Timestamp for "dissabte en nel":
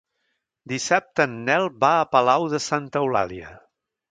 0.71-1.69